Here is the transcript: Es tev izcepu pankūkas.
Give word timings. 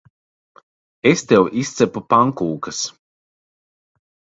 Es 1.11 1.21
tev 1.33 1.51
izcepu 1.65 2.05
pankūkas. 2.15 2.85